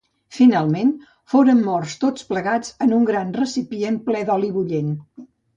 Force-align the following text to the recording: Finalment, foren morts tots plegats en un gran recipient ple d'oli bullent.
Finalment, 0.35 0.93
foren 1.33 1.61
morts 1.67 1.93
tots 2.05 2.27
plegats 2.31 2.73
en 2.87 2.97
un 3.01 3.07
gran 3.13 3.31
recipient 3.43 4.03
ple 4.09 4.27
d'oli 4.31 4.55
bullent. 4.57 4.93